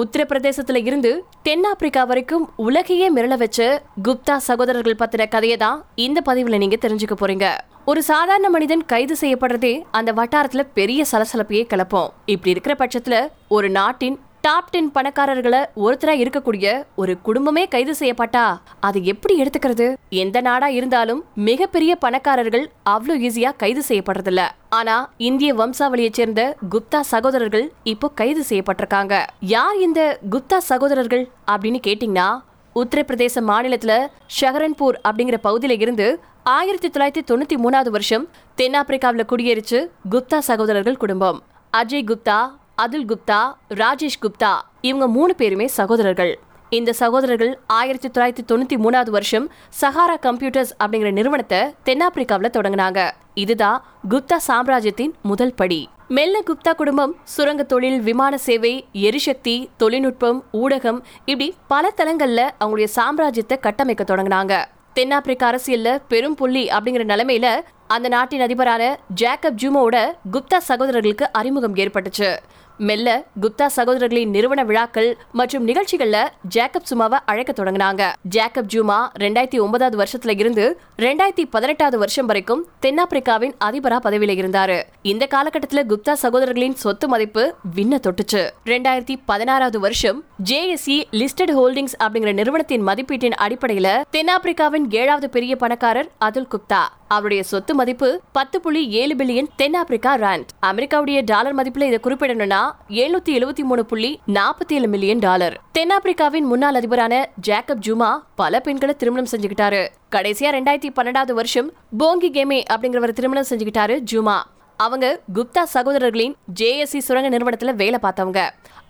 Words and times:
உத்தரப்பிரதேசத்துல 0.00 0.80
இருந்து 0.86 1.10
தென்னாப்பிரிக்கா 1.42 2.02
வரைக்கும் 2.04 2.44
உலகையே 2.56 3.06
மிரள 3.14 3.36
வச்ச 3.36 3.82
குப்தா 4.04 4.36
சகோதரர்கள் 4.36 4.98
பத்தின 4.98 5.28
கதையை 5.28 5.56
தான் 5.56 5.78
இந்த 5.94 6.22
பதிவுல 6.26 6.56
நீங்க 6.56 6.76
தெரிஞ்சுக்க 6.80 7.16
போறீங்க. 7.20 7.46
ஒரு 7.84 8.02
சாதாரண 8.02 8.50
மனிதன் 8.50 8.84
கைது 8.86 9.16
செய்யப்படுறதே 9.20 9.82
அந்த 9.90 10.12
வட்டாரத்துல 10.12 10.64
பெரிய 10.74 11.04
சலசலப்பையே 11.12 11.64
கிளப்போம். 11.72 12.08
இப்படி 12.26 12.50
இருக்கிற 12.50 12.74
பட்சத்துல 12.78 13.28
ஒரு 13.48 13.70
நாட்டின் 13.70 14.18
டாப் 14.48 14.70
டென் 14.70 14.90
பணக்காரர்களை 14.94 15.64
ஒருத்தரா 15.84 16.12
இருக்கக்கூடிய 16.20 16.84
ஒரு 16.94 17.20
குடும்பமே 17.20 17.64
கைது 17.64 17.94
செய்யப்பட்டா? 17.98 18.58
அது 18.80 19.04
எப்படி 19.04 19.42
எடுத்துக்கிறது? 19.42 19.94
எந்த 20.08 20.40
நாடா 20.40 20.68
இருந்தாலும் 20.68 21.24
மிகப்பெரிய 21.34 21.96
பணக்காரர்கள் 21.96 22.70
அவ்வளோ 22.90 23.14
ஈஸியா 23.28 23.56
கைது 23.56 23.82
செய்யப்படுறதில்ல. 23.88 24.44
ஆனா 24.68 25.10
இந்திய 25.16 25.54
வம்சாவளியைச் 25.54 26.12
சேர்ந்த 26.12 26.56
குப்தா 26.70 27.00
சகோதரர்கள் 27.00 27.72
இப்போ 27.82 28.10
கைது 28.10 28.44
செய்யப்பட்டிருக்காங்க. 28.48 29.24
யார் 29.40 29.76
இந்த 29.76 30.18
குப்தா 30.30 30.58
சகோதரர்கள் 30.58 31.28
அப்படின்னு 31.46 31.80
கேட்டீங்கன்னா 31.86 32.28
உத்தரப்பிரதேச 32.76 33.42
மாநிலத்துல 33.50 34.06
ஷஹரன்பூர் 34.40 34.98
அப்படிங்கிற 35.08 35.38
பகுதியில 35.48 35.70
இருந்து 35.70 36.20
ஆயிரத்தி 36.42 36.88
தொள்ளாயிரத்தி 36.88 37.24
தொண்ணூத்தி 37.30 37.58
மூணாவது 37.64 37.88
வருஷம் 37.88 38.28
தென்னாப்பிரிக்காவுல 38.56 39.24
குடியேறிச்சு 39.32 39.80
குப்தா 40.10 40.38
சகோதரர்கள் 40.38 40.96
குடும்பம். 40.96 41.42
அஜய் 41.72 42.08
குப்தா 42.10 42.57
அதுல் 42.82 43.04
குப்தா 43.04 43.38
ராஜேஷ் 43.80 44.20
குப்தா 44.24 44.50
இவங்க 44.80 45.06
மூணு 45.14 45.34
பேருமே 45.34 45.66
சகோதரர்கள். 45.66 46.32
இந்த 46.78 46.90
சகோதரர்கள் 46.92 47.58
ஆயிரத்தி 47.66 48.08
தொள்ளாயிரத்தி 48.08 48.44
தொண்ணூத்தி 48.50 48.76
மூணாவது 48.84 49.10
வருஷம் 49.10 49.46
சஹாரா 49.80 50.16
கம்ப்யூட்டர்ஸ் 50.26 50.72
அப்படிங்கிற 50.82 51.10
நிறுவனத்தை 51.10 51.60
தென்னாப்பிரிக்காவில் 51.84 52.54
தொடங்கினாங்க. 52.56 53.10
இதுதான் 53.34 53.82
குப்தா 54.10 54.38
சாம்ராஜ்யத்தின் 54.48 55.14
முதல் 55.22 55.54
படி. 55.54 55.80
மெல்ல 56.08 56.42
குப்தா 56.50 56.74
குடும்பம் 56.74 57.16
சுரங்க 57.34 57.62
தொழில் 57.62 58.00
விமான 58.00 58.38
சேவை 58.46 58.74
எரிசக்தி 58.92 59.56
தொழில்நுட்பம் 59.76 60.44
ஊடகம் 60.52 61.00
இப்படி 61.24 61.54
பல 61.68 61.92
தளங்கள்ல 61.96 62.44
அவங்களுடைய 62.60 62.90
சாம்ராஜ்யத்தை 62.98 63.58
கட்டமைக்க 63.66 64.04
தொடங்கினாங்க. 64.04 64.64
தென்னாப்பிரிக்க 64.92 65.42
அரசியல்ல 65.52 65.90
பெரும் 66.08 66.34
புள்ளி 66.34 66.66
அப்படிங்கிற 66.76 67.04
நிலைமையில 67.12 67.48
அந்த 67.88 68.08
நாட்டின் 68.08 68.40
அதிபரான 68.40 68.96
ஜேக்கப் 69.20 69.58
ஜூமோட 69.62 69.96
குப்தா 70.32 70.58
சகோதரர்களுக்கு 70.58 71.32
அறிமுகம் 71.32 71.74
ஏற்பட்டுச்சு. 71.74 72.36
மெல்ல 72.76 73.24
குப்தா 73.40 73.66
சகோதரர்களின் 73.76 74.28
நிறுவன 74.28 74.64
விழாக்கள் 74.64 75.16
மற்றும் 75.32 75.68
நிகழ்ச்சிகள்ல 75.68 76.18
ஜேக்கப் 76.54 76.88
சுமாவை 76.90 77.18
அழைக்க 77.24 77.52
தொடங்கினாங்க. 77.52 78.02
ஜேக்கப் 78.34 78.68
ஜூமா 78.74 78.98
ரெண்டாயிரத்தி 79.18 79.60
ஒன்பதாவது 79.60 79.96
வருஷத்துல 80.02 80.38
இருந்து 80.38 80.80
ரெண்டாயிரத்தி 80.98 81.44
பதினெட்டாவது 81.50 81.98
வருஷம் 81.98 82.26
வரைக்கும் 82.26 82.68
தென்னாப்பிரிக்காவின் 82.82 83.54
அதிபரா 83.64 83.98
பதவியில 84.04 84.36
இருந்தாரு. 84.42 84.82
இந்த 85.02 85.28
காலகட்டத்துல 85.30 85.84
குப்தா 85.88 86.16
சகோதரர்களின் 86.22 86.74
சொத்து 86.74 87.08
மதிப்பு 87.08 87.54
விண்ண 87.76 87.98
தொட்டுச்சு. 88.06 88.50
ரெண்டாயிரத்தி 88.66 89.16
பதினாறாவது 89.26 89.80
வருஷம் 89.80 90.24
ஜேஎஸ்இ 90.50 91.02
லிஸ்டட் 91.10 91.56
ஹோல்டிங்ஸ் 91.58 91.98
அப்படிங்கிற 92.04 92.32
நிறுவனத்தின் 92.32 92.86
மதிப்பீட்டின் 92.86 93.38
அடிப்படையில 93.40 94.02
தென்னாப்பிரிக்காவின் 94.12 94.90
ஏழாவது 94.90 95.30
பெரிய 95.30 95.56
பணக்காரர் 95.56 96.10
அதுல் 96.18 96.48
குப்தா. 96.54 96.84
அவருடைய 97.08 97.42
சொத்து 97.42 97.74
மதிப்பு 97.74 98.20
பத்து 98.32 98.60
புள்ளி 98.60 98.88
ஏழு 98.88 99.14
பில்லியன் 99.14 99.48
தென்னாப்பிரிக்கா 99.56 100.16
ரேண்ட் 100.18 100.50
அமெரிக்காவுடைய 100.62 101.20
டாலர் 101.24 101.54
மதிப்புல 101.54 101.88
இதை 101.90 101.98
குறிப்பிடணும்னா 102.02 102.60
எழுநூத்தி 102.88 103.32
எழுபத்தி 103.38 103.64
மூணு 103.70 103.84
புள்ளி 103.84 104.20
நாற்பத்தி 104.26 104.74
ஏழு 104.78 104.88
மில்லியன் 104.88 105.18
டாலர். 105.18 105.60
தென்னாப்பிரிக்காவின் 105.78 106.48
முன்னாள் 106.52 106.74
அதிபரான 106.74 107.24
ஜேக்கப் 107.46 107.82
ஜூமா 107.86 108.10
பல 108.34 108.60
பெண்களை 108.60 108.94
திருமணம் 108.96 109.30
செஞ்சுக்கிட்டாரு. 109.30 109.88
கடைசியா 110.12 110.50
ரெண்டாயிரத்தி 110.56 110.90
பன்னெண்டாவது 110.96 111.32
வருஷம் 111.32 111.72
போங்கி 111.98 112.30
கேமே 112.30 112.62
அப்படிங்கிறவர் 112.72 113.12
திருமணம் 113.12 113.50
செஞ்சுக்கிட்டாரு 113.50 113.96
ஜூமா. 114.12 114.38
அவங்க 114.76 115.20
குப்தா 115.34 115.62
சகோதரர்களின் 115.74 116.34
ஜேஎஸ்சி 116.60 116.98
சுரங்க 116.98 117.38
நிறுவனத்துல 117.38 117.74
வேலை 117.74 117.98
பார்த்தவங்க. 118.02 118.42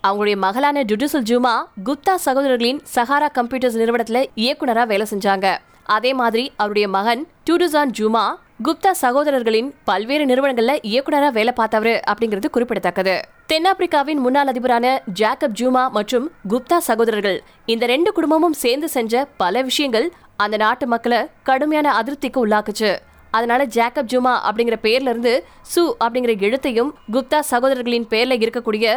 அவங்களுடைய 0.07 0.35
மகளான 0.35 0.83
ஜுடிசல் 0.83 1.25
ஜூமா 1.29 1.53
குப்தா 1.85 2.15
சகோதரர்களின் 2.25 2.79
சஹாரா 2.95 3.29
கம்ப்யூட்டர்ஸ் 3.39 3.79
நிறுவனத்துல 3.81 4.25
இயக்குனரா 4.35 4.87
வேலை 4.87 5.05
செஞ்சாங்க. 5.09 5.57
அதே 5.95 6.11
மாதிரி 6.19 6.43
அவருடைய 6.61 6.87
மகன் 6.95 7.21
டூடுசான் 7.47 7.91
ஜூமா 7.99 8.23
குப்தா 8.67 8.91
சகோதரர்களின் 9.01 9.69
பல்வேறு 9.89 10.23
நிறுவனங்கள்ல 10.25 10.73
இயக்குனரா 10.89 11.29
வேலை 11.37 11.53
பார்த்தவரு 11.57 11.93
அப்படிங்கிறது 12.11 12.47
குறிப்பிடத்தக்கது. 12.49 13.15
தென்னாப்பிரிக்காவின் 13.51 14.21
முன்னாள் 14.25 14.51
அதிபரான 14.51 14.87
ஜாக்கப் 15.19 15.55
ஜூமா 15.59 15.83
மற்றும் 15.97 16.25
குப்தா 16.49 16.77
சகோதரர்கள் 16.89 17.37
இந்த 17.73 17.85
ரெண்டு 17.85 18.11
குடும்பமும் 18.17 18.57
சேர்ந்து 18.63 18.89
செஞ்ச 18.95 19.23
பல 19.43 19.61
விஷயங்கள் 19.69 20.07
அந்த 20.43 20.57
நாட்டு 20.63 20.87
மக்களை 20.87 21.21
கடுமையான 21.43 21.93
அதிருப்திக்கு 21.99 22.41
உள்ளாக்குச்சு. 22.45 22.91
அதனால 23.37 23.61
ஜேக்கப் 23.77 24.09
ஜூமா 24.11 24.35
அப்படிங்கிற 24.49 24.77
பேர்ல 24.85 25.13
இருந்து 25.13 25.33
சு 25.73 25.81
அப்படிங்கிற 26.05 26.35
எழுத்தையும் 26.47 26.91
குப்தா 27.11 27.39
சகோதரர்களின் 27.51 28.09
பேர்ல 28.13 28.37
இருக்கக்கூடிய 28.39 28.87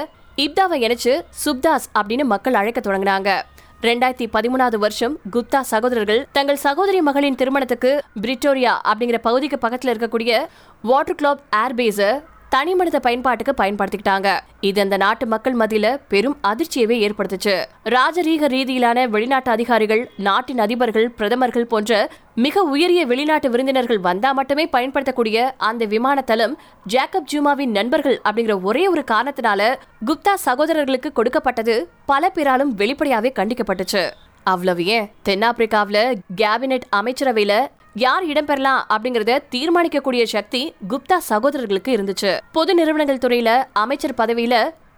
இப்தாவை 0.44 0.76
இணைச்சு 0.86 1.14
சுப்தாஸ் 1.44 1.88
அப்படின்னு 1.98 2.24
மக்கள் 2.34 2.58
அழைக்க 2.60 2.80
தொடங்கினாங்க. 2.80 3.30
ரெண்டாயிரத்தி 3.82 4.26
பதிமூணாவது 4.34 4.78
வருஷம் 4.78 5.14
குப்தா 5.32 5.60
சகோதரர்கள் 5.70 6.20
தங்கள் 6.32 6.58
சகோதரி 6.62 6.98
மகளின் 7.00 7.38
திருமணத்துக்கு 7.40 7.90
பிரிட்டோரியா 8.22 8.74
அப்படிங்கிற 8.90 9.18
பகுதிக்கு 9.20 9.56
பக்கத்தில் 9.58 9.90
இருக்கக்கூடிய 9.92 10.32
வாட்டர் 10.84 11.16
கிளப் 11.16 11.42
ஏர்பேஸை 11.56 12.10
தனிமனித 12.54 12.98
பயன்பாட்டுக்கு 13.00 13.64
பயன்படுத்திக்கிட்டாங்க. 13.64 14.40
இது 14.60 14.80
அந்த 14.80 14.96
நாட்டு 14.96 15.26
மக்கள் 15.26 15.56
மத்தியில 15.56 16.00
பெரும் 16.08 16.36
அதிர்ச்சியவே 16.42 16.96
ஏற்படுத்துச்சு. 17.04 17.54
ராஜரீக 17.84 18.48
ரீதியிலான 18.54 19.08
வெளிநாட்டு 19.08 19.50
அதிகாரிகள் 19.50 20.10
நாட்டின் 20.16 20.58
அதிபர்கள் 20.58 21.06
பிரதமர்கள் 21.06 21.66
போன்ற 21.66 22.10
மிக 22.34 22.62
உயரிய 22.62 23.06
வெளிநாட்டு 23.06 23.50
விருந்தினர்கள் 23.50 23.98
வந்தா 23.98 24.32
மட்டுமே 24.32 24.66
பயன்படுத்தக்கூடிய 24.66 25.54
அந்த 25.58 25.84
விமான 25.84 26.20
தளம் 26.20 26.58
ஜேக்கப் 26.88 27.28
ஜூமாவின் 27.32 27.70
நண்பர்கள் 27.70 28.20
அப்படிங்கிற 28.24 28.62
ஒரே 28.62 28.88
ஒரு 28.88 29.04
காரணத்தினால 29.10 29.74
குப்தா 30.06 30.34
சகோதரர்களுக்கு 30.34 31.12
கொடுக்கப்பட்டது 31.12 31.88
பல 32.06 32.30
பேராலும் 32.30 32.76
வெளிப்படையாவே 32.78 33.32
கண்டிக்கப்பட்டுச்சு. 33.38 34.10
அவ்வளவு 34.44 34.84
ஏன்? 34.84 35.10
தென்னாப்பிரிக்காவுல 35.28 35.98
கேபினெட் 36.36 36.86
அமைச்சரவையில 36.96 37.66
யார் 37.94 38.24
இடம்பெறலாம் 38.24 38.82
அப்படிங்கறத 38.88 39.38
தீர்மானிக்கக்கூடிய 39.50 40.22
சக்தி 40.22 40.74
குப்தா 40.88 41.16
சகோதரர்களுக்கு 41.16 41.96
இருந்துச்சு. 41.96 42.38
பொது 42.52 42.74
நிறுவனங்கள் 42.74 43.18
துறையில 43.18 43.64
அமைச்சர் 43.72 44.14
பதவியில 44.14 44.54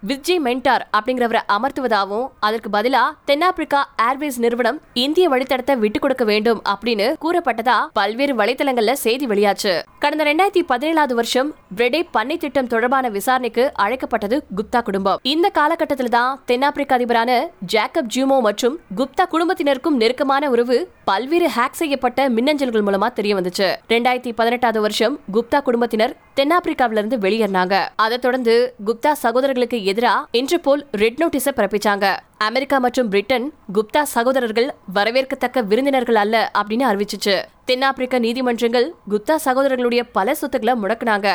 விஜய் 0.07 0.39
மென்டார் 0.39 0.83
அப்படிங்கிறவரை 0.97 1.41
அமர்த்துவதாகவும் 1.55 2.25
அதற்கு 2.39 2.69
பதிலா 2.69 3.03
தென்னாப்பிரிக்கா 3.25 3.79
ஏர்வேஸ் 4.07 4.37
நிறுவனம் 4.37 4.81
இந்திய 4.93 5.29
வழித்தடத்தை 5.29 5.77
விட்டுக் 5.77 6.01
கொடுக்க 6.01 6.23
வேண்டும் 6.23 6.61
அப்படின்னு 6.73 7.07
கூறப்பட்டதா 7.23 7.77
பல்வேறு 7.93 8.35
வலைதளங்கள்ல 8.35 8.91
செய்தி 8.91 9.27
வெளியாச்சு. 9.27 9.73
கடந்த 9.99 10.23
ரெண்டாயிரத்தி 10.23 10.63
பதினேழாவது 10.69 11.13
வருஷம் 11.13 11.55
பிரெடே 11.77 12.01
பண்ணை 12.11 12.37
திட்டம் 12.37 12.67
தொடர்பான 12.67 13.09
விசாரணைக்கு 13.09 13.71
அழைக்கப்பட்டது 13.73 14.43
குப்தா 14.57 14.81
குடும்பம். 14.81 15.19
இந்த 15.21 15.49
காலகட்டத்தில் 15.49 16.09
தான் 16.09 16.41
தென்னாப்பிரிக்க 16.45 16.97
அதிபரான 16.97 17.47
ஜேக்கப் 17.73 18.11
ஜூமோ 18.15 18.41
மற்றும் 18.41 18.79
குப்தா 18.95 19.25
குடும்பத்தினருக்கும் 19.31 19.95
நெருக்கமான 19.95 20.49
உறவு 20.49 20.89
பல்வேறு 21.05 21.47
ஹேக் 21.55 21.79
செய்யப்பட்ட 21.81 22.29
மின்னஞ்சல்கள் 22.29 22.85
மூலமா 22.87 23.13
தெரிய 23.13 23.35
வந்துச்சு. 23.35 23.69
ரெண்டாயிரத்தி 23.89 24.31
பதினெட்டாவது 24.35 24.81
வருஷம் 24.81 25.19
குப்தா 25.33 25.61
குடும்பத்தினர் 25.61 26.15
தென்னாப்பிரிக்காவிலிருந்து 26.35 27.17
வெளியேறினாங்க. 27.25 27.75
அதை 27.95 28.17
தொடர்ந்து 28.17 28.73
குப்தா 28.85 29.11
சகோதரர்களுக்கு 29.11 29.93
எதிராக 29.95 30.27
இன்டர்போல் 30.37 30.81
ரெட் 31.01 31.19
நோட்டீஸை 31.21 31.51
பிறப்பிச்சாங்க. 31.57 32.05
அமெரிக்கா 32.47 32.77
மற்றும் 32.85 33.09
பிரிட்டன் 33.11 33.45
குப்தா 33.75 34.01
சகோதரர்கள் 34.13 34.67
வரவேற்கத்தக்க 34.95 35.61
விருந்தினர்கள் 35.69 36.19
அல்ல 36.21 36.35
அப்படின்னு 36.59 36.85
அறிவிச்சிச்சு. 36.89 37.35
தென்னாப்பிரிக்க 37.69 38.15
நீதிமன்றங்கள் 38.25 38.87
குப்தா 39.11 39.35
சகோதரர்களுடைய 39.45 40.01
பல 40.17 40.35
சொத்துக்களை 40.41 40.73
முடக்குனாங்க. 40.81 41.27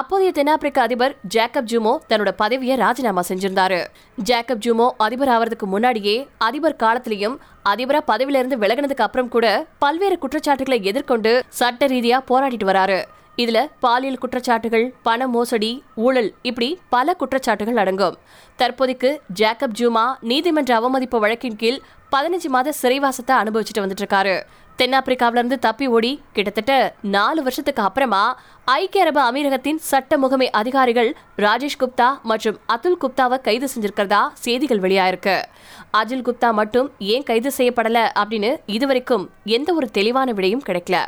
அப்போதைய 0.00 0.32
தென்னாப்பிரிக்க 0.38 0.80
அதிபர் 0.86 1.14
ஜேக்கப் 1.34 1.68
ஜூமோ 1.72 1.92
தன்னோட 2.10 2.32
பதவியை 2.42 2.76
ராஜினாமா 2.82 3.24
செஞ்சிருந்தாரு. 3.28 3.80
ஜேக்கப் 4.30 4.64
ஜூமோ 4.66 4.88
அதிபர் 5.06 5.32
ஆவறதுக்கு 5.36 5.68
முன்னாடியே 5.76 6.16
அதிபர் 6.48 6.80
காலத்திலையும் 6.82 7.38
அதிபரா 7.72 8.02
பதவியில 8.12 8.42
இருந்து 8.42 8.60
விலகினதுக்கு 8.64 9.06
அப்புறம் 9.08 9.32
கூட 9.36 9.46
பல்வேறு 9.86 10.18
குற்றச்சாட்டுகளை 10.18 10.80
எதிர்கொண்டு 10.92 11.34
சட்ட 11.60 11.86
ரீதியா 11.94 12.20
போராடிட்டு 12.32 12.68
வராரு. 12.72 13.00
இதுல 13.42 13.58
பாலியல் 13.80 14.20
குற்றச்சாட்டுகள் 14.22 14.86
பண 15.02 15.26
மோசடி 15.34 15.70
ஊழல் 15.94 16.30
இப்படி 16.42 16.68
பல 16.94 17.16
குற்றச்சாட்டுகள் 17.20 17.78
அடங்கும். 17.82 18.16
தற்போதைக்கு 18.56 19.10
ஜேக்கப் 19.40 19.76
ஜூமா 19.78 20.06
நீதிமன்ற 20.30 20.74
அவமதிப்பு 20.74 21.18
வழக்கின் 21.20 21.56
கீழ் 21.56 21.78
பதினஞ்சு 22.12 22.48
மாத 22.54 22.72
சிறைவாசத்தை 22.82 23.34
அனுபவிச்சுட்டு 23.42 23.82
வந்துட்டு 23.82 24.04
இருக்காரு 24.04 24.34
தென்னாப்பிரிக்காவில 24.78 25.40
இருந்து 25.40 25.58
தப்பி 25.58 25.86
ஓடி 25.86 26.10
கிட்டத்தட்ட 26.32 26.74
நாலு 27.16 27.40
வருஷத்துக்கு 27.42 27.82
அப்புறமா 27.82 28.22
ஐக்கிய 28.64 29.04
அரபு 29.04 29.20
அமீரகத்தின் 29.20 29.80
சட்ட 29.90 30.18
முகமை 30.18 30.50
அதிகாரிகள் 30.50 31.10
ராஜேஷ் 31.36 31.80
குப்தா 31.80 32.08
மற்றும் 32.22 32.58
அதுல் 32.66 32.98
குப்தாவை 33.02 33.40
கைது 33.40 33.68
செஞ்சிருக்கிறதா 33.74 34.22
செய்திகள் 34.32 34.80
வெளியாயிருக்கு. 34.80 35.36
அஜில் 35.98 36.26
குப்தா 36.28 36.50
மட்டும் 36.52 36.90
ஏன் 36.98 37.22
கைது 37.22 37.52
செய்யப்படல 37.58 38.08
அப்படின்னு 38.22 38.52
இதுவரைக்கும் 38.66 39.30
எந்த 39.44 39.74
ஒரு 39.74 39.90
தெளிவான 39.90 40.32
விடையும் 40.32 40.66
கிடைக்கல. 40.66 40.98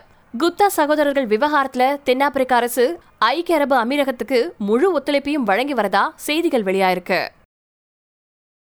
குப்தா 0.41 0.67
சகோதரர்கள் 0.77 1.27
விவகாரத்துல 1.27 1.87
தென்னாப்பிரிக்க 2.05 2.53
அரசு 2.55 2.85
ஐக்கிய 3.19 3.57
அரபு 3.57 3.75
அமீரகத்துக்கு 3.77 4.39
முழு 4.69 4.87
ஒத்துழைப்பையும் 4.99 5.47
வழங்கி 5.51 5.75
வரதா 5.75 6.05
செய்திகள் 6.27 6.63
வெளியாயிருக்கு. 6.63 7.19